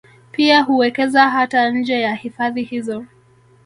[0.31, 3.05] Pia huwekeza hata nje ya hifadhi hizo